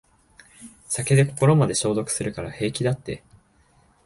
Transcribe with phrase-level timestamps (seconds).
[0.89, 3.21] 酒で心まで消毒するから平気だって